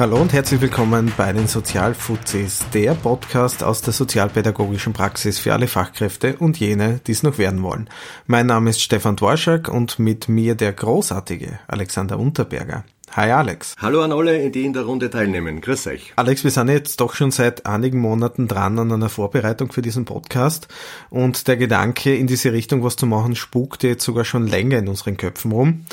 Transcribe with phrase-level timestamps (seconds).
[0.00, 5.68] Hallo und herzlich willkommen bei den Sozialfuzis, der Podcast aus der sozialpädagogischen Praxis für alle
[5.68, 7.90] Fachkräfte und jene, die es noch werden wollen.
[8.26, 12.84] Mein Name ist Stefan Dworschak und mit mir der großartige Alexander Unterberger.
[13.12, 13.74] Hi Alex.
[13.76, 15.60] Hallo an alle, die in der Runde teilnehmen.
[15.60, 16.14] Grüß euch.
[16.16, 20.06] Alex, wir sind jetzt doch schon seit einigen Monaten dran an einer Vorbereitung für diesen
[20.06, 20.68] Podcast
[21.10, 24.88] und der Gedanke, in diese Richtung was zu machen, spukte jetzt sogar schon länger in
[24.88, 25.84] unseren Köpfen rum.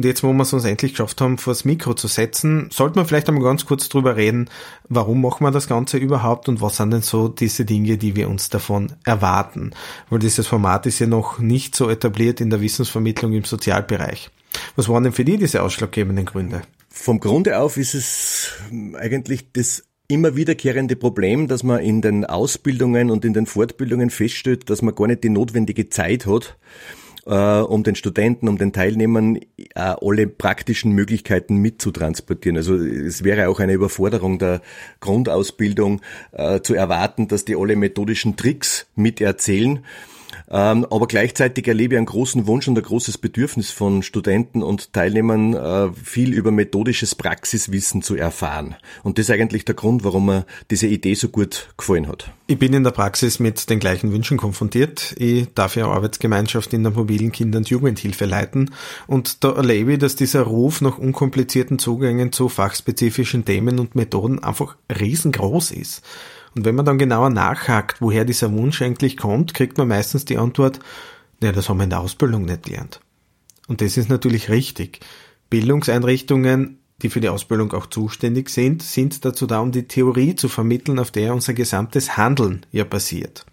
[0.00, 2.96] Und jetzt, wo wir es uns endlich geschafft haben, vor das Mikro zu setzen, sollte
[2.96, 4.48] man vielleicht einmal ganz kurz drüber reden,
[4.88, 8.30] warum machen wir das Ganze überhaupt und was sind denn so diese Dinge, die wir
[8.30, 9.72] uns davon erwarten.
[10.08, 14.30] Weil dieses Format ist ja noch nicht so etabliert in der Wissensvermittlung im Sozialbereich.
[14.74, 16.62] Was waren denn für die diese ausschlaggebenden Gründe?
[16.88, 18.52] Vom Grunde auf ist es
[18.94, 24.70] eigentlich das immer wiederkehrende Problem, dass man in den Ausbildungen und in den Fortbildungen feststellt,
[24.70, 26.56] dass man gar nicht die notwendige Zeit hat,
[27.30, 32.56] äh, um den Studenten, um den Teilnehmern äh, alle praktischen Möglichkeiten mitzutransportieren.
[32.56, 34.60] Also es wäre auch eine Überforderung der
[34.98, 36.00] Grundausbildung
[36.32, 39.84] äh, zu erwarten, dass die alle methodischen Tricks miterzählen.
[40.52, 44.92] Ähm, aber gleichzeitig erlebe ich einen großen Wunsch und ein großes Bedürfnis von Studenten und
[44.92, 48.74] Teilnehmern, äh, viel über methodisches Praxiswissen zu erfahren.
[49.04, 52.32] Und das ist eigentlich der Grund, warum mir diese Idee so gut gefallen hat.
[52.48, 55.14] Ich bin in der Praxis mit den gleichen Wünschen konfrontiert.
[55.18, 58.72] Ich darf ja Arbeitsgemeinschaft in der mobilen Kinder- und Jugendhilfe leiten.
[59.06, 64.42] Und da erlebe ich, dass dieser Ruf nach unkomplizierten Zugängen zu fachspezifischen Themen und Methoden
[64.42, 66.02] einfach riesengroß ist.
[66.54, 70.38] Und wenn man dann genauer nachhakt, woher dieser Wunsch eigentlich kommt, kriegt man meistens die
[70.38, 70.80] Antwort,
[71.40, 73.00] naja, das haben wir in der Ausbildung nicht gelernt.
[73.68, 75.00] Und das ist natürlich richtig.
[75.48, 80.48] Bildungseinrichtungen, die für die Ausbildung auch zuständig sind, sind dazu da, um die Theorie zu
[80.48, 83.46] vermitteln, auf der unser gesamtes Handeln ja basiert.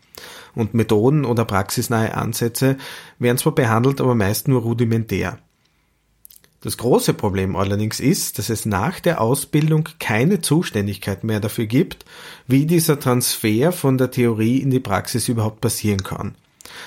[0.56, 2.78] Und Methoden oder praxisnahe Ansätze
[3.20, 5.39] werden zwar behandelt, aber meist nur rudimentär.
[6.61, 12.05] Das große Problem allerdings ist, dass es nach der Ausbildung keine Zuständigkeit mehr dafür gibt,
[12.48, 16.36] wie dieser Transfer von der Theorie in die Praxis überhaupt passieren kann.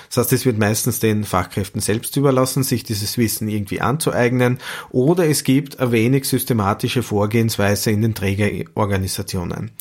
[0.09, 4.59] Das heißt, es wird meistens den Fachkräften selbst überlassen, sich dieses Wissen irgendwie anzueignen,
[4.89, 9.71] oder es gibt eine wenig systematische Vorgehensweise in den Trägerorganisationen,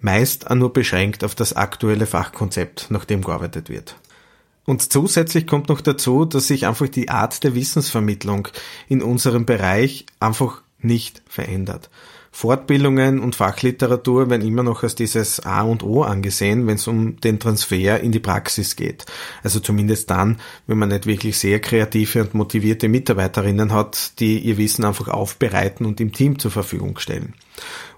[0.00, 3.96] meist nur beschränkt auf das aktuelle Fachkonzept, nach dem gearbeitet wird.
[4.64, 8.48] Und zusätzlich kommt noch dazu, dass sich einfach die Art der Wissensvermittlung
[8.88, 11.90] in unserem Bereich einfach nicht verändert.
[12.32, 17.18] Fortbildungen und Fachliteratur werden immer noch als dieses A und O angesehen, wenn es um
[17.20, 19.04] den Transfer in die Praxis geht.
[19.42, 24.58] Also zumindest dann, wenn man nicht wirklich sehr kreative und motivierte Mitarbeiterinnen hat, die ihr
[24.58, 27.34] Wissen einfach aufbereiten und im Team zur Verfügung stellen.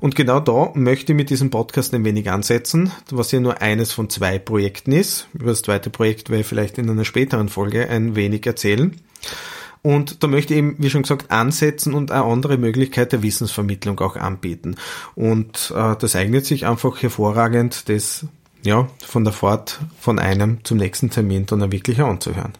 [0.01, 3.93] Und genau da möchte ich mit diesem Podcast ein wenig ansetzen, was ja nur eines
[3.93, 5.29] von zwei Projekten ist.
[5.35, 8.97] Über das zweite Projekt werde ich vielleicht in einer späteren Folge ein wenig erzählen.
[9.83, 13.99] Und da möchte ich eben, wie schon gesagt, ansetzen und eine andere Möglichkeit der Wissensvermittlung
[14.01, 14.77] auch anbieten.
[15.17, 18.27] Und äh, das eignet sich einfach hervorragend, das
[18.63, 22.53] ja von der Fahrt von einem zum nächsten Termin dann wirklich anzuhören.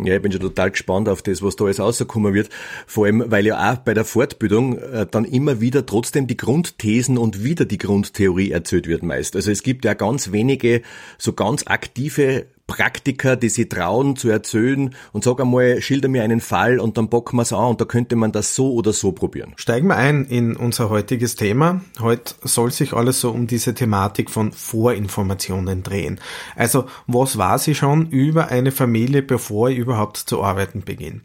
[0.00, 2.48] Ja, ich bin schon total gespannt auf das, was da alles rauskommen wird.
[2.86, 7.18] Vor allem, weil ja auch bei der Fortbildung äh, dann immer wieder trotzdem die Grundthesen
[7.18, 9.36] und wieder die Grundtheorie erzählt wird meist.
[9.36, 10.80] Also es gibt ja ganz wenige
[11.18, 16.40] so ganz aktive Praktiker, die sich trauen zu erzählen und sag einmal, schilder mir einen
[16.40, 19.12] Fall und dann bocken wir es an und da könnte man das so oder so
[19.12, 19.52] probieren.
[19.56, 21.82] Steigen wir ein in unser heutiges Thema.
[22.00, 26.18] Heute soll sich alles so um diese Thematik von Vorinformationen drehen.
[26.56, 31.20] Also, was weiß ich schon über eine Familie, bevor ich überhaupt zu arbeiten beginne?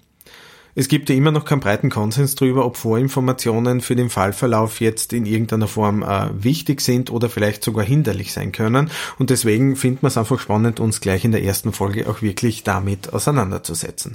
[0.79, 5.11] Es gibt ja immer noch keinen breiten Konsens darüber, ob Vorinformationen für den Fallverlauf jetzt
[5.11, 8.91] in irgendeiner Form äh, wichtig sind oder vielleicht sogar hinderlich sein können.
[9.17, 12.61] Und deswegen finden wir es einfach spannend, uns gleich in der ersten Folge auch wirklich
[12.61, 14.13] damit auseinanderzusetzen.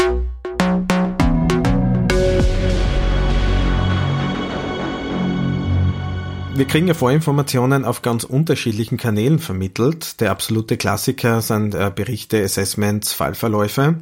[6.62, 10.20] Wir kriegen ja Vorinformationen auf ganz unterschiedlichen Kanälen vermittelt.
[10.20, 13.96] Der absolute Klassiker sind äh, Berichte, Assessments, Fallverläufe.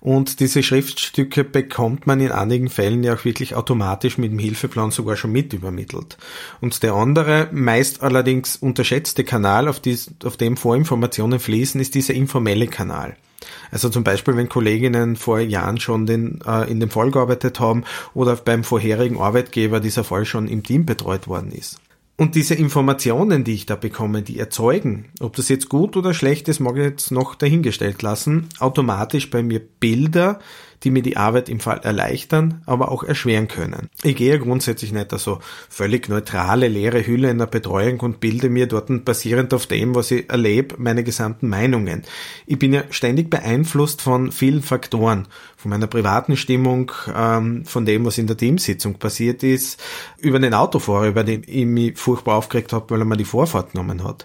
[0.00, 4.90] Und diese Schriftstücke bekommt man in einigen Fällen ja auch wirklich automatisch mit dem Hilfeplan
[4.90, 6.16] sogar schon mit übermittelt.
[6.62, 12.14] Und der andere, meist allerdings unterschätzte Kanal, auf, dies, auf dem Vorinformationen fließen, ist dieser
[12.14, 13.18] informelle Kanal.
[13.70, 17.84] Also zum Beispiel, wenn Kolleginnen vor Jahren schon den, äh, in dem Fall gearbeitet haben
[18.14, 21.78] oder beim vorherigen Arbeitgeber dieser Fall schon im Team betreut worden ist.
[22.20, 26.48] Und diese Informationen, die ich da bekomme, die erzeugen, ob das jetzt gut oder schlecht
[26.48, 30.40] ist, mag ich jetzt noch dahingestellt lassen, automatisch bei mir Bilder,
[30.84, 33.88] die mir die Arbeit im Fall erleichtern, aber auch erschweren können.
[34.02, 38.66] Ich gehe grundsätzlich nicht so völlig neutrale, leere Hülle in der Betreuung und bilde mir
[38.66, 42.02] dort basierend auf dem, was ich erlebe, meine gesamten Meinungen.
[42.46, 45.26] Ich bin ja ständig beeinflusst von vielen Faktoren,
[45.56, 49.82] von meiner privaten Stimmung, ähm, von dem, was in der Teamsitzung passiert ist,
[50.18, 53.72] über den Autofahrer, über den ich mich furchtbar aufgeregt habe, weil er mir die Vorfahrt
[53.72, 54.24] genommen hat.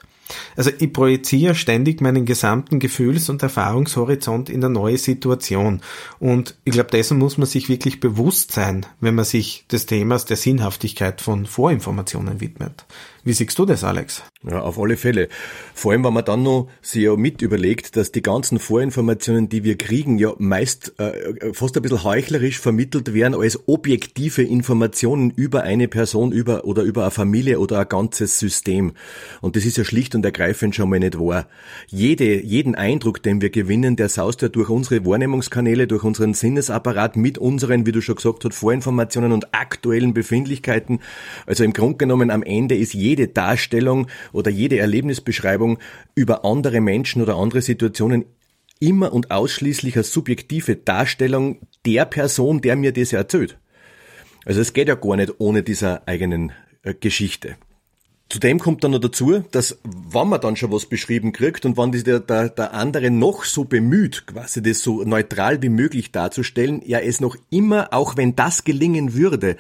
[0.56, 5.82] Also ich projiziere ständig meinen gesamten Gefühls- und Erfahrungshorizont in eine neue Situation.
[6.20, 10.26] Und ich glaube, dessen muss man sich wirklich bewusst sein, wenn man sich des Themas
[10.26, 12.86] der Sinnhaftigkeit von Vorinformationen widmet.
[13.26, 14.22] Wie siehst du das, Alex?
[14.46, 15.30] Ja, auf alle Fälle.
[15.74, 19.64] Vor allem, wenn man dann noch sich ja mit überlegt, dass die ganzen Vorinformationen, die
[19.64, 25.64] wir kriegen, ja meist äh, fast ein bisschen heuchlerisch vermittelt werden als objektive Informationen über
[25.64, 28.92] eine Person über oder über eine Familie oder ein ganzes System.
[29.40, 31.48] Und das ist ja schlicht und ergreifend schon mal nicht wahr.
[31.88, 37.16] Jede, jeden Eindruck, den wir gewinnen, der saust ja durch unsere Wahrnehmungskanäle, durch unseren Sinnesapparat
[37.16, 41.00] mit unseren, wie du schon gesagt hast, Vorinformationen und aktuellen Befindlichkeiten.
[41.46, 45.78] Also im Grunde genommen am Ende ist jede jede Darstellung oder jede Erlebnisbeschreibung
[46.16, 48.26] über andere Menschen oder andere Situationen
[48.80, 53.60] immer und ausschließlich eine subjektive Darstellung der Person, der mir das erzählt.
[54.46, 56.52] Also es geht ja gar nicht ohne dieser eigenen
[56.82, 57.56] äh, Geschichte.
[58.30, 61.92] Zudem kommt dann noch dazu, dass wenn man dann schon was beschrieben kriegt und wenn
[61.92, 66.98] der, der, der andere noch so bemüht, quasi das so neutral wie möglich darzustellen, ja
[66.98, 69.56] es noch immer, auch wenn das gelingen würde,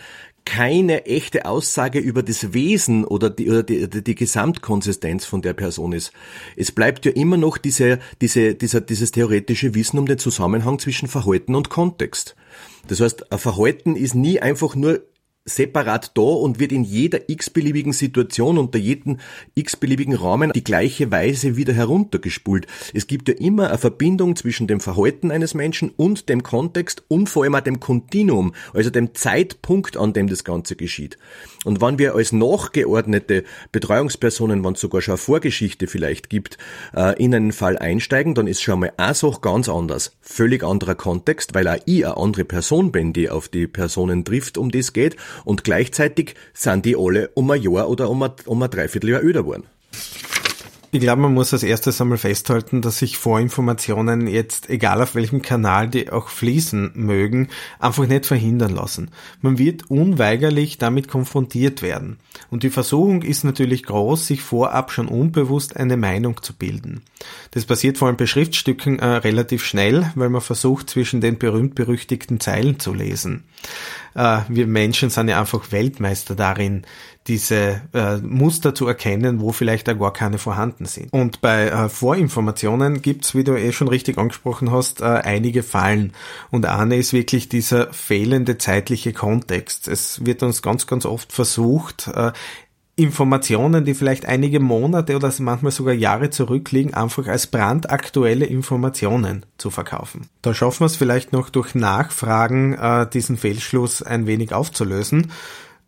[0.46, 5.94] keine echte Aussage über das Wesen oder die, oder die, die Gesamtkonsistenz von der Person
[5.94, 6.12] ist.
[6.56, 11.08] Es bleibt ja immer noch diese, diese, dieser, dieses theoretische Wissen um den Zusammenhang zwischen
[11.08, 12.36] Verhalten und Kontext.
[12.88, 15.02] Das heißt, ein Verhalten ist nie einfach nur
[15.46, 19.18] separat da und wird in jeder x-beliebigen Situation unter jedem
[19.56, 22.66] x-beliebigen Rahmen die gleiche Weise wieder heruntergespult.
[22.94, 27.28] Es gibt ja immer eine Verbindung zwischen dem Verhalten eines Menschen und dem Kontext und
[27.28, 31.18] vor allem auch dem Kontinuum, also dem Zeitpunkt, an dem das Ganze geschieht.
[31.66, 33.44] Und wenn wir als nachgeordnete
[33.74, 36.58] Betreuungspersonen, wenn es sogar schon eine Vorgeschichte vielleicht gibt,
[36.96, 40.16] äh, in einen Fall einsteigen, dann ist schon mal eine Sache ganz anders.
[40.22, 44.58] Völlig anderer Kontext, weil auch ich eine andere Person bin, die auf die Personen trifft,
[44.58, 48.62] um das geht und gleichzeitig sind die alle um ein Jahr oder um ein, um
[48.62, 49.66] ein Dreivierteljahr öder geworden.
[50.96, 55.42] Ich glaube, man muss als erstes einmal festhalten, dass sich Vorinformationen jetzt, egal auf welchem
[55.42, 57.48] Kanal die auch fließen mögen,
[57.80, 59.10] einfach nicht verhindern lassen.
[59.42, 62.18] Man wird unweigerlich damit konfrontiert werden.
[62.52, 67.02] Und die Versuchung ist natürlich groß, sich vorab schon unbewusst eine Meinung zu bilden.
[67.50, 72.40] Das passiert vor allem bei Schriftstücken äh, relativ schnell, weil man versucht, zwischen den berühmt-berüchtigten
[72.40, 73.46] Zeilen zu lesen.
[74.14, 76.86] Äh, wir Menschen sind ja einfach Weltmeister darin,
[77.28, 81.12] diese äh, Muster zu erkennen, wo vielleicht auch gar keine vorhanden sind.
[81.12, 86.14] Und bei äh, Vorinformationen gibt's, wie du eh schon richtig angesprochen hast, äh, einige Fallen.
[86.52, 89.88] Und eine ist wirklich dieser fehlende zeitliche Kontext.
[89.88, 92.32] Es wird uns ganz, ganz oft versucht, äh,
[92.96, 99.72] Informationen, die vielleicht einige Monate oder manchmal sogar Jahre zurückliegen, einfach als brandaktuelle Informationen zu
[99.72, 100.30] verkaufen.
[100.44, 105.32] Da schaffen wir es vielleicht noch durch Nachfragen, äh, diesen Fehlschluss ein wenig aufzulösen.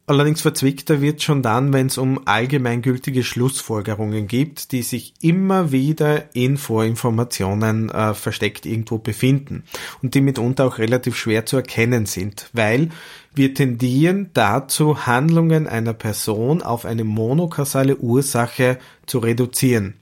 [0.07, 6.36] Allerdings verzwickter wird schon dann, wenn es um allgemeingültige Schlussfolgerungen gibt, die sich immer wieder
[6.36, 9.63] in Vorinformationen äh, versteckt irgendwo befinden
[10.04, 12.90] und die mitunter auch relativ schwer zu erkennen sind, weil
[13.34, 18.78] wir tendieren dazu, Handlungen einer Person auf eine monokausale Ursache
[19.08, 19.96] zu reduzieren.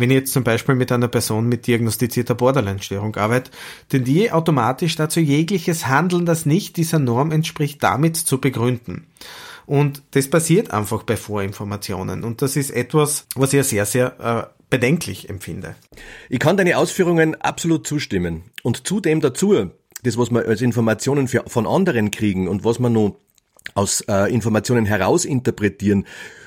[0.00, 3.50] Wenn ich jetzt zum Beispiel mit einer Person mit diagnostizierter Borderline-Störung arbeite,
[3.90, 9.06] tendiere automatisch dazu, jegliches Handeln, das nicht dieser Norm entspricht, damit zu begründen.
[9.70, 12.24] Und das passiert einfach bei Vorinformationen.
[12.24, 15.76] Und das ist etwas, was ich sehr, sehr äh, bedenklich empfinde.
[16.28, 18.50] Ich kann deine Ausführungen absolut zustimmen.
[18.64, 19.70] Und zudem dazu,
[20.02, 23.20] das, was wir als Informationen für, von anderen kriegen und was wir noch
[23.74, 26.04] aus äh, Informationen herausinterpretieren,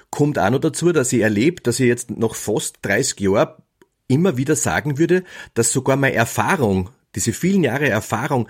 [0.10, 3.64] kommt auch noch dazu, dass ich erlebe, dass ich jetzt noch fast 30 Jahre
[4.10, 8.50] immer wieder sagen würde, dass sogar meine Erfahrung, diese vielen Jahre Erfahrung,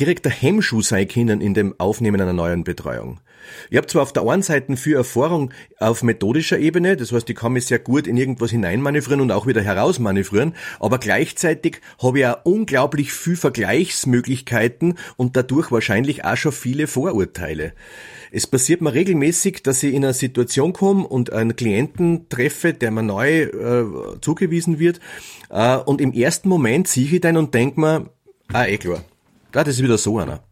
[0.00, 3.20] direkter Hemmschuh sein können in dem Aufnehmen einer neuen Betreuung.
[3.70, 7.36] Ich habe zwar auf der einen Seite viel Erfahrung auf methodischer Ebene, das heißt, ich
[7.36, 12.26] kann mich sehr gut in irgendwas hineinmanövrieren und auch wieder herausmanövrieren, aber gleichzeitig habe ich
[12.26, 17.72] auch unglaublich viel Vergleichsmöglichkeiten und dadurch wahrscheinlich auch schon viele Vorurteile.
[18.32, 22.90] Es passiert mir regelmäßig, dass ich in eine Situation komme und einen Klienten treffe, der
[22.90, 23.84] mir neu äh,
[24.20, 24.98] zugewiesen wird.
[25.50, 28.10] Äh, und im ersten Moment sehe ich den und denke mir,
[28.52, 29.04] ah, eh klar.
[29.62, 30.42] Das ist wieder so einer.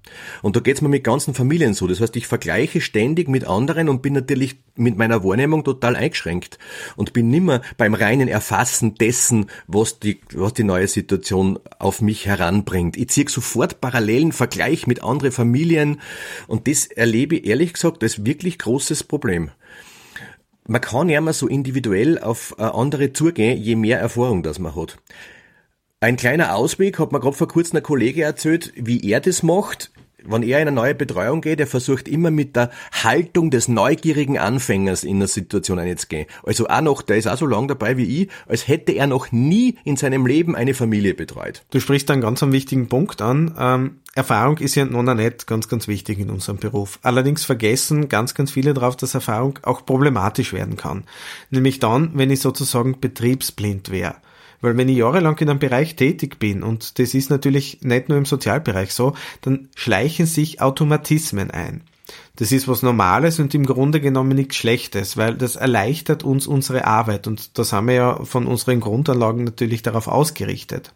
[0.43, 1.89] Und da geht's mir mit ganzen Familien so.
[1.89, 6.59] Das heißt, ich vergleiche ständig mit anderen und bin natürlich mit meiner Wahrnehmung total eingeschränkt
[6.95, 12.27] und bin nimmer beim reinen Erfassen dessen, was die, was die neue Situation auf mich
[12.27, 12.97] heranbringt.
[12.97, 16.01] Ich ziehe sofort parallelen Vergleich mit anderen Familien
[16.47, 19.51] und das erlebe ich ehrlich gesagt als wirklich großes Problem.
[20.67, 24.77] Man kann ja immer so individuell auf äh, andere zugehen, je mehr Erfahrung das man
[24.77, 24.97] hat.
[26.03, 29.93] Ein kleiner Ausweg hat mir gerade vor kurzem ein Kollege erzählt, wie er das macht.
[30.25, 32.73] Wenn er in eine neue Betreuung geht, er versucht immer mit der
[33.05, 36.27] Haltung des neugierigen Anfängers in eine Situation einzugehen.
[36.43, 39.31] Also auch noch, der ist auch so lang dabei wie ich, als hätte er noch
[39.31, 41.63] nie in seinem Leben eine Familie betreut.
[41.71, 43.55] Du sprichst einen ganz einen wichtigen Punkt an.
[43.57, 46.99] Ähm, Erfahrung ist ja noch nicht ganz, ganz wichtig in unserem Beruf.
[47.03, 51.05] Allerdings vergessen ganz, ganz viele darauf, dass Erfahrung auch problematisch werden kann.
[51.51, 54.17] Nämlich dann, wenn ich sozusagen betriebsblind wäre.
[54.63, 58.17] Weil wenn ich jahrelang in einem Bereich tätig bin, und das ist natürlich nicht nur
[58.17, 61.83] im Sozialbereich so, dann schleichen sich Automatismen ein.
[62.37, 66.87] Das ist was Normales und im Grunde genommen nichts Schlechtes, weil das erleichtert uns unsere
[66.87, 70.93] Arbeit und das haben wir ja von unseren Grundanlagen natürlich darauf ausgerichtet.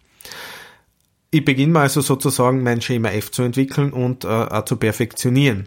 [1.30, 5.66] Ich beginne mal also sozusagen mein Schema F zu entwickeln und äh, zu perfektionieren.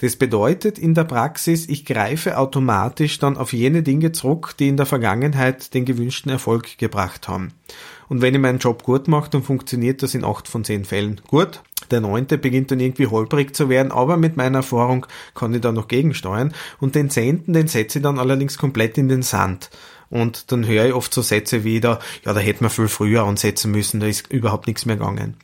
[0.00, 4.78] Das bedeutet in der Praxis, ich greife automatisch dann auf jene Dinge zurück, die in
[4.78, 7.52] der Vergangenheit den gewünschten Erfolg gebracht haben.
[8.08, 11.20] Und wenn ich meinen Job gut mache, dann funktioniert das in acht von zehn Fällen
[11.28, 11.62] gut.
[11.90, 15.70] Der neunte beginnt dann irgendwie holprig zu werden, aber mit meiner Erfahrung kann ich da
[15.70, 16.54] noch gegensteuern.
[16.78, 19.68] Und den zehnten, den setze ich dann allerdings komplett in den Sand.
[20.10, 23.22] Und dann höre ich oft so Sätze wie da, ja, da hätte man viel früher
[23.22, 25.36] ansetzen müssen, da ist überhaupt nichts mehr gegangen.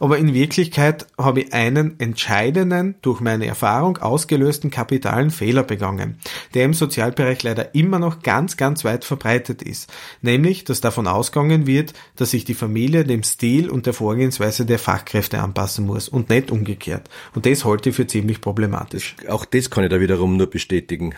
[0.00, 6.18] Aber in Wirklichkeit habe ich einen entscheidenden, durch meine Erfahrung ausgelösten kapitalen Fehler begangen,
[6.54, 9.92] der im Sozialbereich leider immer noch ganz, ganz weit verbreitet ist.
[10.22, 14.78] Nämlich, dass davon ausgegangen wird, dass sich die Familie dem Stil und der Vorgehensweise der
[14.78, 17.08] Fachkräfte anpassen muss und nicht umgekehrt.
[17.34, 19.16] Und das halte ich für ziemlich problematisch.
[19.28, 21.14] Auch das kann ich da wiederum nur bestätigen.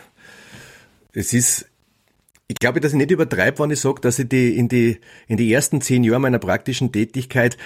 [1.13, 1.67] Es ist
[2.51, 5.37] ich glaube, dass ich nicht übertreibe, wenn ich sage, dass ich die in die in
[5.37, 7.57] die ersten zehn Jahre meiner praktischen Tätigkeit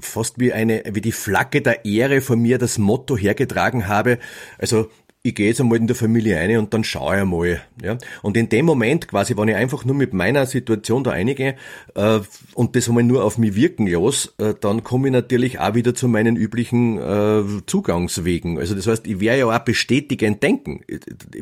[0.00, 4.18] fast wie eine wie die Flagge der Ehre von mir das Motto hergetragen habe.
[4.56, 4.90] Also
[5.22, 7.60] ich gehe jetzt einmal in der Familie ein und dann schaue ich einmal.
[7.82, 7.98] Ja?
[8.22, 11.56] Und in dem Moment quasi, wenn ich einfach nur mit meiner Situation da einige
[11.94, 12.20] äh,
[12.54, 15.94] und das einmal nur auf mich wirken los, äh, dann komme ich natürlich auch wieder
[15.94, 18.58] zu meinen üblichen äh, Zugangswegen.
[18.58, 20.80] Also das heißt, ich werde ja auch bestätigend denken.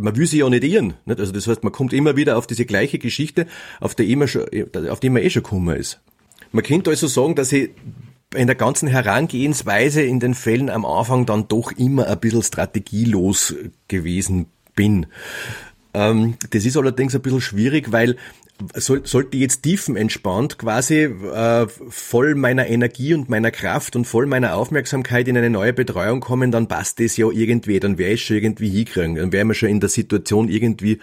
[0.00, 0.94] Man will sich ja nicht irren.
[1.04, 1.20] Nicht?
[1.20, 3.46] Also das heißt, man kommt immer wieder auf diese gleiche Geschichte,
[3.80, 4.42] auf die, immer schon,
[4.90, 6.00] auf die man eh schon gekommen ist.
[6.50, 7.70] Man könnte also sagen, dass ich
[8.34, 13.54] in der ganzen Herangehensweise in den Fällen am Anfang dann doch immer ein bisschen strategielos
[13.88, 15.06] gewesen bin.
[15.94, 18.16] Ähm, das ist allerdings ein bisschen schwierig, weil
[18.74, 24.54] soll, sollte jetzt tiefenentspannt quasi äh, voll meiner Energie und meiner Kraft und voll meiner
[24.54, 28.36] Aufmerksamkeit in eine neue Betreuung kommen, dann passt das ja irgendwie, dann wäre ich schon
[28.36, 30.98] irgendwie hinkriegen, dann wäre wir schon in der Situation irgendwie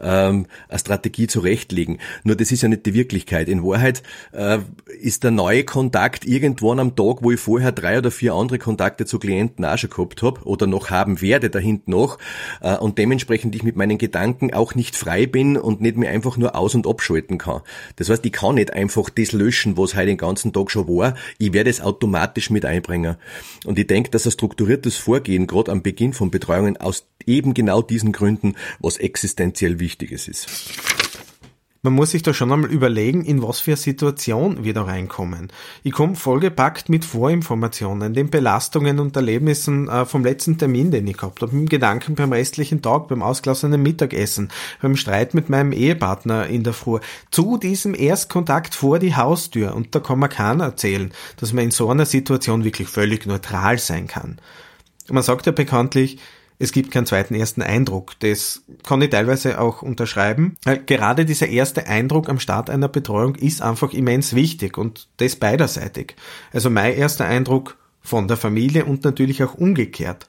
[0.00, 1.98] ähm, eine Strategie zurechtlegen.
[2.22, 3.48] Nur das ist ja nicht die Wirklichkeit.
[3.48, 4.58] In Wahrheit äh,
[5.00, 9.04] ist der neue Kontakt irgendwann am Tag, wo ich vorher drei oder vier andere Kontakte
[9.04, 12.18] zu Klienten auch schon gehabt habe oder noch haben werde da hinten noch
[12.60, 16.36] äh, und dementsprechend ich mit meinen Gedanken auch nicht frei bin und nicht mehr einfach
[16.36, 17.62] nur aus- und abschalten kann.
[17.96, 21.16] Das heißt, ich kann nicht einfach das löschen, was heute den ganzen Tag schon war.
[21.38, 23.16] Ich werde es automatisch mit einbringen.
[23.64, 27.82] Und ich denke, dass ein strukturiertes Vorgehen gerade am Beginn von Betreuungen aus eben genau
[27.82, 31.03] diesen Gründen was existenziell Wichtiges ist
[31.84, 35.52] man muss sich da schon einmal überlegen, in was für eine Situation wir da reinkommen.
[35.82, 41.18] Ich komme vollgepackt mit Vorinformationen, den Belastungen und Erlebnissen äh, vom letzten Termin, den ich
[41.18, 44.48] gehabt habe, mit Gedanken beim restlichen Tag, beim ausgelassenen Mittagessen,
[44.80, 47.00] beim Streit mit meinem Ehepartner in der Früh,
[47.30, 49.74] zu diesem Erstkontakt vor die Haustür.
[49.74, 53.78] Und da kann man keiner erzählen, dass man in so einer Situation wirklich völlig neutral
[53.78, 54.38] sein kann.
[55.10, 56.18] Man sagt ja bekanntlich,
[56.58, 58.18] es gibt keinen zweiten ersten Eindruck.
[58.20, 60.56] Das kann ich teilweise auch unterschreiben.
[60.86, 66.14] Gerade dieser erste Eindruck am Start einer Betreuung ist einfach immens wichtig und das beiderseitig.
[66.52, 70.28] Also mein erster Eindruck von der Familie und natürlich auch umgekehrt.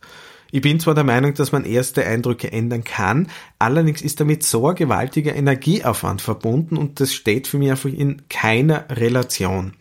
[0.52, 3.28] Ich bin zwar der Meinung, dass man erste Eindrücke ändern kann,
[3.60, 8.22] allerdings ist damit so ein gewaltiger Energieaufwand verbunden und das steht für mich einfach in
[8.30, 9.74] keiner Relation.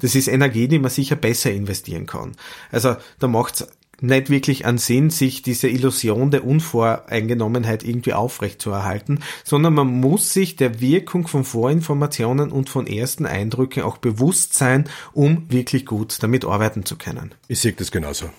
[0.00, 2.32] Das ist Energie, die man sicher besser investieren kann.
[2.70, 3.68] Also da macht es
[4.00, 9.88] nicht wirklich an Sinn, sich diese Illusion der Unvoreingenommenheit irgendwie aufrecht zu erhalten, sondern man
[9.88, 15.86] muss sich der Wirkung von Vorinformationen und von ersten Eindrücken auch bewusst sein, um wirklich
[15.86, 17.34] gut damit arbeiten zu können.
[17.48, 18.30] Ich sehe das genauso.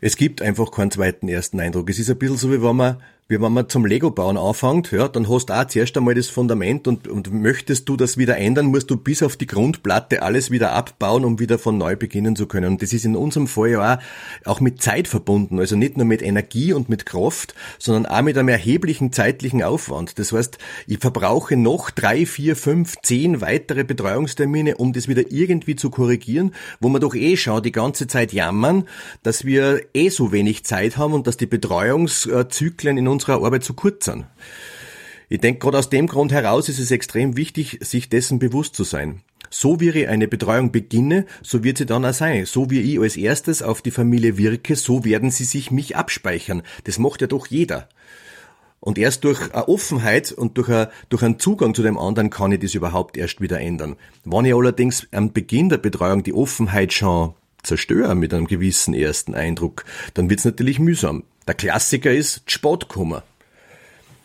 [0.00, 1.90] Es gibt einfach keinen zweiten ersten Eindruck.
[1.90, 5.06] Es ist ein bisschen so, wie wenn man wie wenn man zum Lego-Bauen anfängt, ja,
[5.06, 8.66] dann hast du auch zuerst einmal das Fundament und, und möchtest du das wieder ändern,
[8.66, 12.46] musst du bis auf die Grundplatte alles wieder abbauen, um wieder von neu beginnen zu
[12.46, 12.72] können.
[12.72, 13.94] Und das ist in unserem Fall ja
[14.46, 18.22] auch, auch mit Zeit verbunden, also nicht nur mit Energie und mit Kraft, sondern auch
[18.22, 20.18] mit einem erheblichen zeitlichen Aufwand.
[20.18, 20.56] Das heißt,
[20.86, 26.54] ich verbrauche noch drei, vier, fünf, zehn weitere Betreuungstermine, um das wieder irgendwie zu korrigieren,
[26.80, 28.88] wo wir doch eh schon die ganze Zeit jammern,
[29.22, 33.74] dass wir eh so wenig Zeit haben und dass die Betreuungszyklen in unserer Arbeit zu
[33.74, 34.26] kurz sind.
[35.28, 38.84] Ich denke, gerade aus dem Grund heraus ist es extrem wichtig, sich dessen bewusst zu
[38.84, 39.22] sein.
[39.50, 42.46] So wie ich eine Betreuung beginne, so wird sie dann auch sein.
[42.46, 46.62] So wie ich als erstes auf die Familie wirke, so werden sie sich mich abspeichern.
[46.84, 47.88] Das macht ja doch jeder.
[48.80, 52.52] Und erst durch eine Offenheit und durch, eine, durch einen Zugang zu dem anderen kann
[52.52, 53.96] ich das überhaupt erst wieder ändern.
[54.24, 59.34] Wenn ich allerdings am Beginn der Betreuung die Offenheit schon zerstöre mit einem gewissen ersten
[59.34, 59.84] Eindruck,
[60.14, 61.24] dann wird es natürlich mühsam.
[61.46, 63.22] Der Klassiker ist Sportkummer.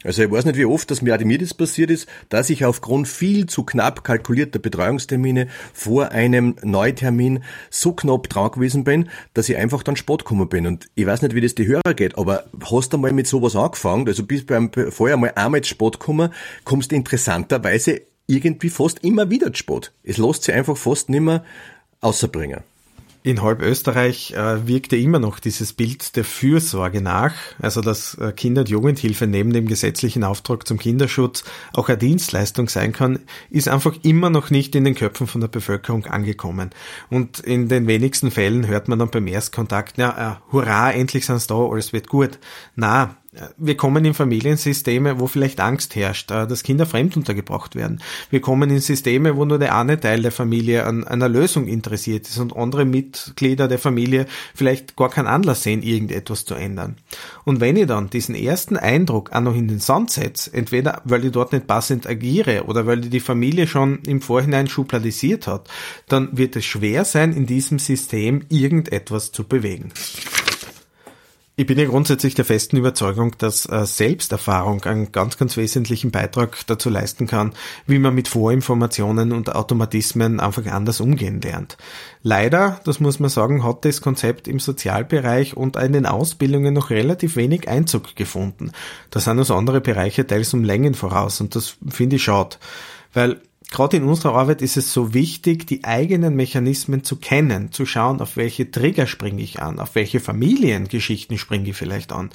[0.04, 3.08] Also ich weiß nicht, wie oft, dass mir mir das passiert ist, dass ich aufgrund
[3.08, 9.56] viel zu knapp kalkulierter Betreuungstermine vor einem Neutermin so knapp dran gewesen bin, dass ich
[9.56, 10.68] einfach dann Sportkummer bin.
[10.68, 13.56] Und ich weiß nicht, wie das die Hörer geht, aber hast du mal mit sowas
[13.56, 16.32] angefangen, also bis beim vorher mal einmal Sportkummer,
[16.66, 19.94] kommst du interessanterweise irgendwie fast immer wieder Sport.
[20.04, 21.44] Es lässt sich einfach fast nimmer
[22.02, 22.62] außerbringen.
[23.26, 28.34] In halb Österreich äh, wirkte immer noch dieses Bild der Fürsorge nach, also dass äh,
[28.34, 33.70] Kinder- und Jugendhilfe neben dem gesetzlichen Auftrag zum Kinderschutz auch eine Dienstleistung sein kann, ist
[33.70, 36.72] einfach immer noch nicht in den Köpfen von der Bevölkerung angekommen.
[37.10, 41.48] Und in den wenigsten Fällen hört man dann beim Erstkontakt, ja, äh, hurra, endlich sind's
[41.48, 42.40] da, alles wird gut.
[42.76, 43.16] Na,
[43.58, 48.02] wir kommen in Familiensysteme, wo vielleicht Angst herrscht, äh, dass Kinder fremd untergebracht werden.
[48.30, 52.28] Wir kommen in Systeme, wo nur der eine Teil der Familie an einer Lösung interessiert
[52.28, 56.98] ist und andere Mitglieder der Familie vielleicht gar keinen Anlass sehen, irgendetwas zu ändern.
[57.44, 61.26] Und wenn ich dann diesen ersten Eindruck auch noch in den Sand setze, entweder weil
[61.26, 65.70] ich dort nicht passend agiere oder weil die Familie schon im Vorhinein schubladisiert hat,
[66.08, 69.92] dann wird es schwer sein, in diesem System irgendetwas zu bewegen.
[71.56, 76.58] Ich bin ja grundsätzlich der festen Überzeugung, dass äh, Selbsterfahrung einen ganz, ganz wesentlichen Beitrag
[76.66, 77.54] dazu leisten kann,
[77.86, 81.78] wie man mit Vorinformationen und Automatismen einfach anders umgehen lernt.
[82.24, 86.90] Leider, das muss man sagen, hat das Konzept im Sozialbereich und in den Ausbildungen noch
[86.90, 88.72] relativ wenig Einzug gefunden.
[89.12, 92.58] Da sind uns andere Bereiche teils um Längen voraus und das finde ich schade.
[93.14, 93.42] Weil
[93.74, 98.22] Gerade in unserer Arbeit ist es so wichtig, die eigenen Mechanismen zu kennen, zu schauen,
[98.22, 102.30] auf welche Trigger springe ich an, auf welche Familiengeschichten springe ich vielleicht an,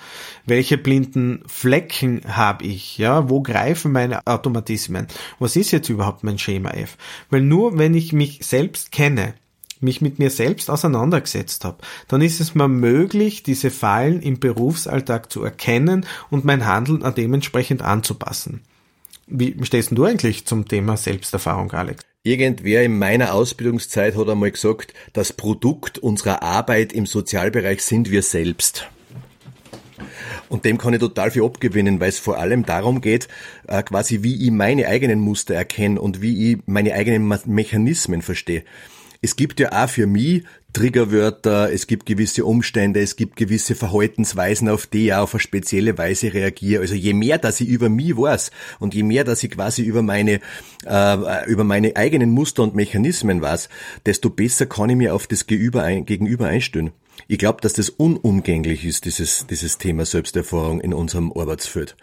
[0.47, 5.07] welche blinden Flecken habe ich, ja, wo greifen meine Automatismen,
[5.39, 6.99] was ist jetzt überhaupt mein Schema F?
[7.31, 9.35] Weil nur wenn ich mich selbst kenne,
[9.79, 15.31] mich mit mir selbst auseinandergesetzt habe, dann ist es mir möglich, diese Fallen im Berufsalltag
[15.31, 18.63] zu erkennen und mein Handeln dementsprechend anzupassen.
[19.31, 22.03] Wie stehst du eigentlich zum Thema Selbsterfahrung, Alex?
[22.23, 28.23] Irgendwer in meiner Ausbildungszeit hat einmal gesagt, das Produkt unserer Arbeit im Sozialbereich sind wir
[28.23, 28.89] selbst.
[30.49, 33.29] Und dem kann ich total viel abgewinnen, weil es vor allem darum geht,
[33.67, 38.65] äh, quasi wie ich meine eigenen Muster erkenne und wie ich meine eigenen Mechanismen verstehe.
[39.21, 44.69] Es gibt ja auch für mich Triggerwörter, es gibt gewisse Umstände, es gibt gewisse Verhaltensweisen,
[44.69, 46.83] auf die ich auf eine spezielle Weise reagiere.
[46.83, 50.03] Also je mehr, dass ich über mich weiß und je mehr, dass ich quasi über
[50.03, 50.41] meine,
[50.85, 53.71] äh, über meine eigenen Muster und Mechanismen weiß,
[54.05, 56.93] desto besser kann ich mir auf das Gegenüber einstellen.
[57.29, 61.97] Ich glaube, dass das unumgänglich ist, dieses, dieses Thema Selbsterfahrung in unserem Arbeitsfeld.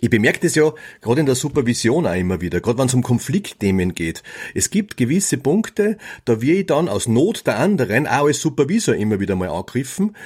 [0.00, 3.02] Ich bemerke das ja gerade in der Supervision auch immer wieder, gerade wenn es um
[3.02, 4.22] Konfliktthemen geht.
[4.54, 8.94] Es gibt gewisse Punkte, da wir ich dann aus Not der anderen auch als Supervisor
[8.94, 10.16] immer wieder mal angegriffen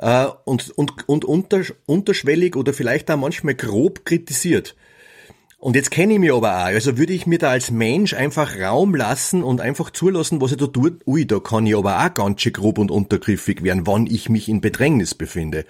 [0.00, 4.74] äh, und, und, und unter, unterschwellig oder vielleicht auch manchmal grob kritisiert.
[5.60, 6.66] Und jetzt kenne ich mich aber auch.
[6.66, 10.58] Also würde ich mir da als Mensch einfach Raum lassen und einfach zulassen, was ich
[10.58, 10.98] da tue.
[11.04, 14.48] Ui, da kann ich aber auch ganz schön grob und untergriffig werden, wann ich mich
[14.48, 15.64] in Bedrängnis befinde.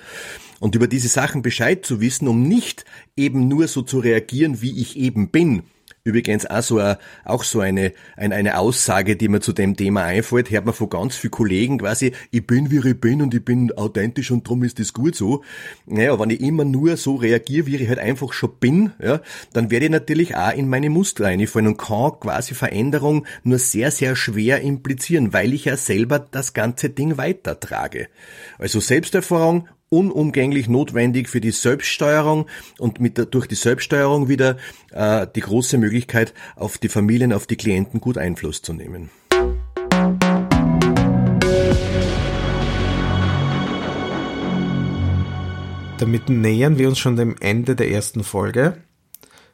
[0.61, 2.85] Und über diese Sachen Bescheid zu wissen, um nicht
[3.17, 5.63] eben nur so zu reagieren, wie ich eben bin,
[6.09, 10.51] Übrigens auch so, eine, auch so eine, eine, Aussage, die mir zu dem Thema einfällt,
[10.51, 13.73] hört man von ganz vielen Kollegen quasi, ich bin wie ich bin und ich bin
[13.73, 15.45] authentisch und drum ist das gut so.
[15.85, 19.21] Naja, wenn ich immer nur so reagiere, wie ich halt einfach schon bin, ja,
[19.53, 23.91] dann werde ich natürlich auch in meine Muster reinfallen und kann quasi Veränderung nur sehr,
[23.91, 28.09] sehr schwer implizieren, weil ich ja selber das ganze Ding weitertrage.
[28.59, 32.47] Also Selbsterfahrung unumgänglich notwendig für die Selbststeuerung
[32.79, 34.57] und mit der, durch die Selbststeuerung wieder
[34.91, 39.11] äh, die große Möglichkeit, auf die Familien, auf die Klienten gut Einfluss zu nehmen.
[45.99, 48.77] Damit nähern wir uns schon dem Ende der ersten Folge.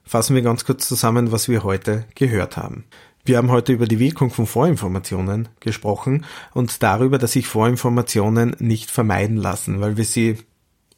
[0.04, 2.84] Fassen wir ganz kurz zusammen, was wir heute gehört haben.
[3.26, 8.90] Wir haben heute über die Wirkung von Vorinformationen gesprochen und darüber, dass sich Vorinformationen nicht
[8.90, 10.36] vermeiden lassen, weil wir sie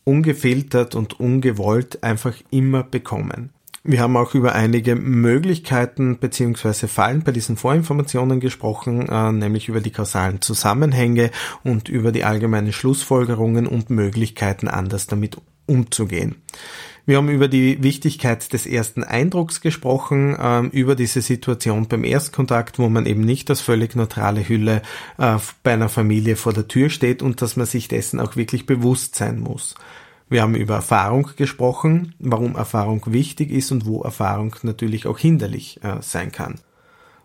[0.03, 3.51] ungefiltert und ungewollt einfach immer bekommen.
[3.85, 9.81] Wir haben auch über einige Möglichkeiten beziehungsweise Fallen bei diesen Vorinformationen gesprochen, äh, nämlich über
[9.81, 11.31] die kausalen Zusammenhänge
[11.63, 15.37] und über die allgemeinen Schlussfolgerungen und Möglichkeiten, anders damit
[15.67, 16.43] umzugehen.
[17.09, 22.81] Wir haben über die Wichtigkeit des ersten Eindrucks gesprochen, äh, über diese Situation beim Erstkontakt,
[22.81, 24.83] wo man eben nicht als völlig neutrale Hülle
[25.17, 28.67] äh, bei einer Familie vor der Tür steht und dass man sich dessen auch wirklich
[28.67, 29.77] bewusst sein muss.
[30.29, 35.79] Wir haben über Erfahrung gesprochen, warum Erfahrung wichtig ist und wo Erfahrung natürlich auch hinderlich
[35.85, 36.57] äh, sein kann.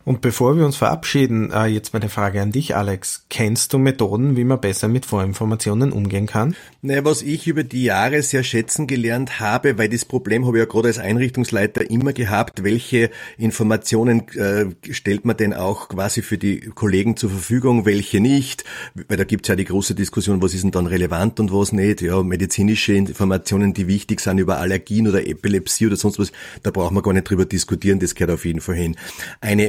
[0.03, 3.25] Und bevor wir uns verabschieden, äh, jetzt meine Frage an dich, Alex.
[3.29, 6.55] Kennst du Methoden, wie man besser mit Vorinformationen umgehen kann?
[6.81, 10.61] Naja, was ich über die Jahre sehr schätzen gelernt habe, weil das Problem habe ich
[10.61, 16.39] ja gerade als Einrichtungsleiter immer gehabt, welche Informationen äh, stellt man denn auch quasi für
[16.39, 18.63] die Kollegen zur Verfügung, welche nicht?
[19.07, 22.01] Weil da gibt's ja die große Diskussion, was ist denn dann relevant und was nicht.
[22.01, 26.31] Ja, medizinische Informationen, die wichtig sind über Allergien oder Epilepsie oder sonst was,
[26.63, 28.95] da braucht man gar nicht drüber diskutieren, das gehört auf jeden Fall hin.
[29.39, 29.65] Eine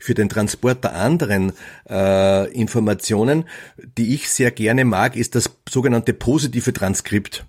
[0.00, 1.52] für den Transport der anderen
[1.88, 3.44] äh, Informationen,
[3.98, 7.44] die ich sehr gerne mag, ist das sogenannte positive Transkript.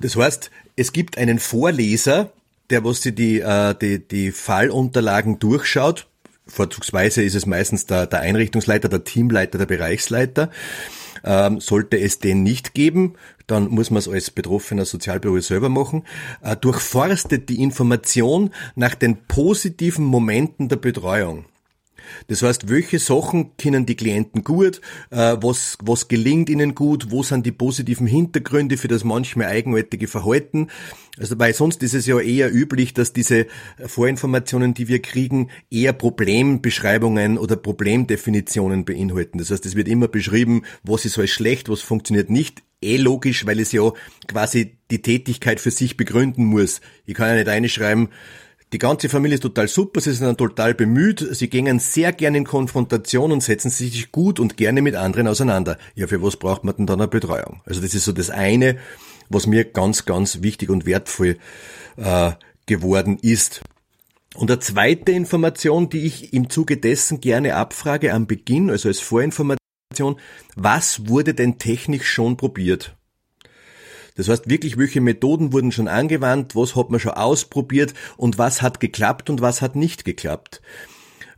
[0.00, 2.32] Das heißt, es gibt einen Vorleser,
[2.70, 6.06] der was sie die, äh, die, die Fallunterlagen durchschaut.
[6.46, 10.50] Vorzugsweise ist es meistens der, der Einrichtungsleiter, der Teamleiter, der Bereichsleiter.
[11.24, 13.14] Ähm, sollte es den nicht geben,
[13.46, 16.04] dann muss man es als betroffener Sozialbüro selber machen,
[16.42, 21.44] äh, durchforstet die Information nach den positiven Momenten der Betreuung.
[22.26, 27.22] Das heißt, welche Sachen kennen die Klienten gut, äh, was, was gelingt ihnen gut, wo
[27.22, 30.68] sind die positiven Hintergründe für das manchmal eigenartige Verhalten.
[31.18, 33.46] Also, weil sonst ist es ja eher üblich, dass diese
[33.84, 39.38] Vorinformationen, die wir kriegen, eher Problembeschreibungen oder Problemdefinitionen beinhalten.
[39.38, 42.62] Das heißt, es wird immer beschrieben, was ist alles schlecht, was funktioniert nicht.
[42.82, 43.92] Eh logisch, weil es ja
[44.26, 46.80] quasi die Tätigkeit für sich begründen muss.
[47.04, 48.08] Ich kann ja nicht reinschreiben,
[48.72, 52.44] die ganze Familie ist total super, sie sind total bemüht, sie gehen sehr gerne in
[52.44, 55.76] Konfrontation und setzen sich gut und gerne mit anderen auseinander.
[55.96, 57.62] Ja, für was braucht man denn dann eine Betreuung?
[57.64, 58.78] Also das ist so das eine,
[59.28, 61.38] was mir ganz, ganz wichtig und wertvoll
[61.96, 62.32] äh,
[62.66, 63.62] geworden ist.
[64.36, 69.00] Und eine zweite Information, die ich im Zuge dessen gerne abfrage am Beginn, also als
[69.00, 69.58] Vorinformation,
[70.54, 72.96] was wurde denn technisch schon probiert?
[74.20, 78.60] Das heißt wirklich, welche Methoden wurden schon angewandt, was hat man schon ausprobiert und was
[78.60, 80.60] hat geklappt und was hat nicht geklappt.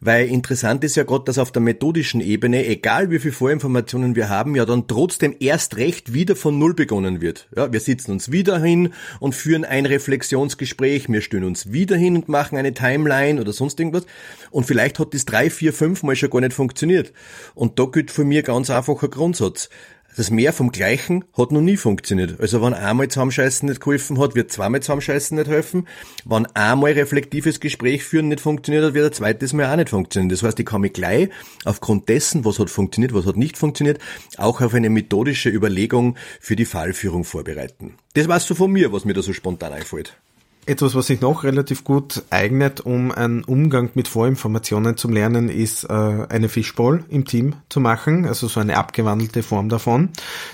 [0.01, 4.29] Weil interessant ist ja gerade, dass auf der methodischen Ebene, egal wie viele Vorinformationen wir
[4.29, 7.47] haben, ja dann trotzdem erst recht wieder von Null begonnen wird.
[7.55, 12.17] Ja, wir sitzen uns wieder hin und führen ein Reflexionsgespräch, wir stellen uns wieder hin
[12.17, 14.07] und machen eine Timeline oder sonst irgendwas.
[14.51, 17.13] Und vielleicht hat das drei, vier, fünf Mal schon gar nicht funktioniert.
[17.55, 19.69] Und da gilt für mich ganz einfach ein Grundsatz
[20.17, 22.41] das Mehr vom Gleichen hat noch nie funktioniert.
[22.41, 25.89] Also wenn einmal Zusammenscheißen nicht geholfen hat, wird zweimal Zusammenscheißen nicht helfen.
[26.25, 30.29] Wenn einmal reflektives Gespräch führen nicht funktioniert hat, wird ein zweites Mal auch nicht funktionieren.
[30.29, 31.31] Das heißt, ich kann mich gleich
[31.65, 33.99] aufgrund dessen, was hat funktioniert, was hat nicht funktioniert,
[34.37, 37.95] auch auf eine methodische Überlegung für die Fallführung vorbereiten.
[38.15, 40.17] Das war's so von mir, was mir da so spontan einfällt.
[40.65, 45.83] Etwas, was sich noch relativ gut eignet, um einen Umgang mit Vorinformationen zu lernen, ist
[45.85, 45.93] äh,
[46.29, 50.11] eine Fishbowl im Team zu machen, also so eine abgewandelte Form davon.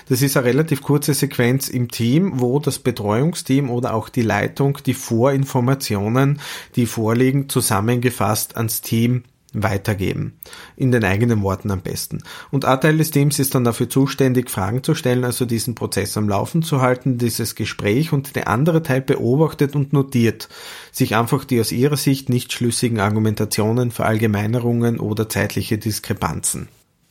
[0.07, 4.79] Das ist eine relativ kurze Sequenz im Team, wo das Betreuungsteam oder auch die Leitung
[4.83, 6.41] die Vorinformationen,
[6.75, 10.39] die vorliegen, zusammengefasst ans Team weitergeben.
[10.75, 12.23] In den eigenen Worten am besten.
[12.51, 16.17] Und ein Teil des Teams ist dann dafür zuständig, Fragen zu stellen, also diesen Prozess
[16.17, 20.49] am Laufen zu halten, dieses Gespräch und der andere Teil beobachtet und notiert,
[20.91, 26.67] sich einfach die aus ihrer Sicht nicht schlüssigen Argumentationen, Verallgemeinerungen oder zeitliche Diskrepanzen.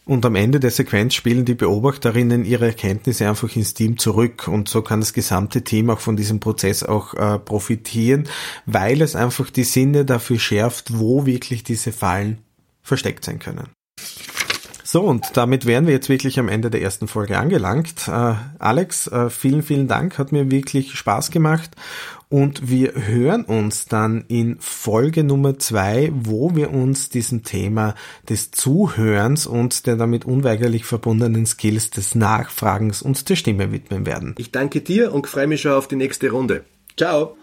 [0.09, 4.67] Und am Ende der Sequenz spielen die Beobachterinnen ihre Erkenntnisse einfach ins Team zurück und
[4.67, 8.27] so kann das gesamte Team auch von diesem Prozess auch äh, profitieren,
[8.65, 12.39] weil es einfach die Sinne dafür schärft, wo wirklich diese Fallen
[12.81, 13.69] versteckt sein können.
[14.91, 18.09] So, und damit wären wir jetzt wirklich am Ende der ersten Folge angelangt.
[18.09, 21.73] Äh, Alex, äh, vielen, vielen Dank, hat mir wirklich Spaß gemacht
[22.31, 27.97] und wir hören uns dann in Folge Nummer zwei, wo wir uns diesem Thema
[28.31, 34.37] des Zuhörens und der damit unweigerlich verbundenen Skills des Nachfragens und der Stimme widmen werden.
[34.39, 36.65] Ich danke dir und freue mich schon auf die nächste Runde.
[36.97, 37.37] Ciao!